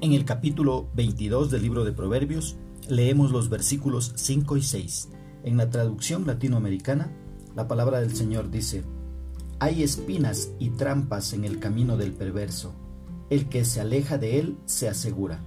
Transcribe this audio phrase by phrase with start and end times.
[0.00, 2.56] En el capítulo 22 del libro de Proverbios
[2.88, 5.08] leemos los versículos 5 y 6.
[5.42, 7.10] En la traducción latinoamericana,
[7.56, 8.84] la palabra del Señor dice,
[9.58, 12.76] Hay espinas y trampas en el camino del perverso.
[13.28, 15.42] El que se aleja de él se asegura.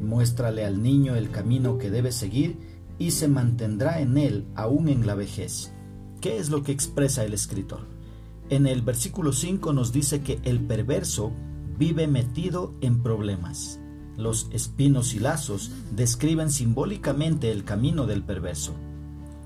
[0.00, 2.58] Muéstrale al niño el camino que debe seguir
[3.00, 5.72] y se mantendrá en él aún en la vejez.
[6.20, 7.88] ¿Qué es lo que expresa el escritor?
[8.48, 11.32] En el versículo 5 nos dice que el perverso
[11.82, 13.80] vive metido en problemas.
[14.16, 18.72] Los espinos y lazos describen simbólicamente el camino del perverso.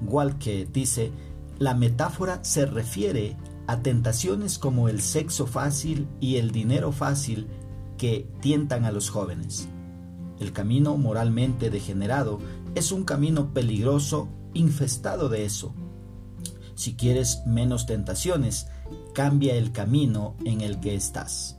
[0.00, 1.12] Walke dice,
[1.58, 3.36] la metáfora se refiere
[3.66, 7.48] a tentaciones como el sexo fácil y el dinero fácil
[7.98, 9.68] que tientan a los jóvenes.
[10.40, 12.38] El camino moralmente degenerado
[12.74, 15.74] es un camino peligroso infestado de eso.
[16.76, 18.68] Si quieres menos tentaciones,
[19.12, 21.58] cambia el camino en el que estás.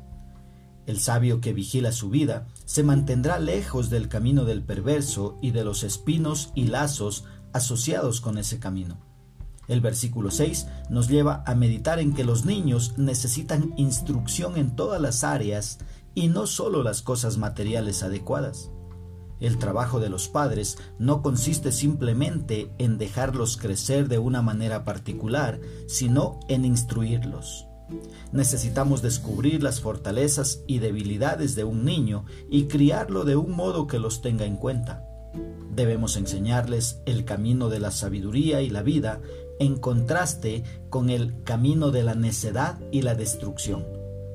[0.86, 5.64] El sabio que vigila su vida se mantendrá lejos del camino del perverso y de
[5.64, 8.98] los espinos y lazos asociados con ese camino.
[9.68, 15.00] El versículo 6 nos lleva a meditar en que los niños necesitan instrucción en todas
[15.00, 15.80] las áreas
[16.16, 18.70] y no solo las cosas materiales adecuadas.
[19.40, 25.60] El trabajo de los padres no consiste simplemente en dejarlos crecer de una manera particular,
[25.88, 27.68] sino en instruirlos.
[28.32, 34.00] Necesitamos descubrir las fortalezas y debilidades de un niño y criarlo de un modo que
[34.00, 35.06] los tenga en cuenta.
[35.76, 39.22] Debemos enseñarles el camino de la sabiduría y la vida
[39.60, 43.86] en contraste con el camino de la necedad y la destrucción,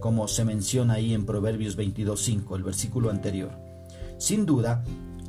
[0.01, 3.53] como se menciona ahí en Proverbios 22.5, el versículo anterior.
[4.19, 4.85] Sin duda,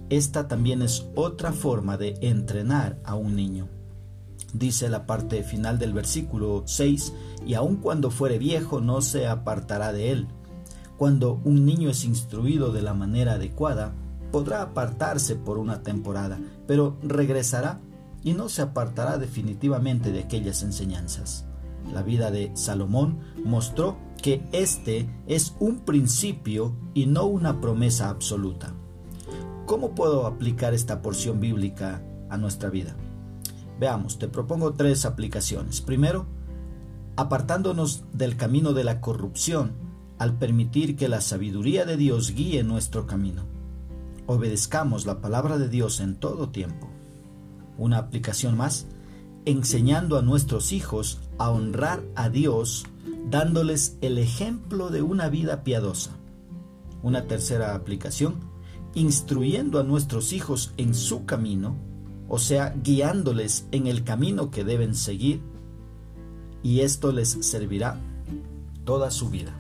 [0.10, 3.68] esta también es otra forma de entrenar a un niño.
[4.54, 7.14] Dice la parte final del versículo 6,
[7.46, 10.28] y aun cuando fuere viejo no se apartará de él.
[10.98, 13.94] Cuando un niño es instruido de la manera adecuada,
[14.32, 17.80] podrá apartarse por una temporada, pero regresará
[18.24, 21.46] y no se apartará definitivamente de aquellas enseñanzas.
[21.94, 28.74] La vida de Salomón mostró que este es un principio y no una promesa absoluta.
[29.66, 32.96] ¿Cómo puedo aplicar esta porción bíblica a nuestra vida?
[33.80, 35.80] Veamos, te propongo tres aplicaciones.
[35.80, 36.26] Primero,
[37.16, 39.72] apartándonos del camino de la corrupción
[40.18, 43.46] al permitir que la sabiduría de Dios guíe nuestro camino.
[44.28, 46.90] Obedezcamos la palabra de Dios en todo tiempo.
[47.78, 48.86] Una aplicación más,
[49.46, 52.86] enseñando a nuestros hijos a honrar a Dios,
[53.30, 56.12] dándoles el ejemplo de una vida piadosa.
[57.02, 58.36] Una tercera aplicación,
[58.94, 61.78] instruyendo a nuestros hijos en su camino,
[62.30, 65.42] o sea, guiándoles en el camino que deben seguir,
[66.62, 68.00] y esto les servirá
[68.86, 69.54] toda su vida.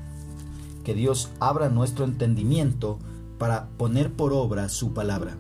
[0.84, 3.00] Que Dios abra nuestro entendimiento
[3.38, 5.36] para poner por obra su palabra.